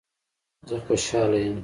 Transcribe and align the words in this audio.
زه 0.67 0.75
خوشحاله 0.85 1.39
یم 1.45 1.57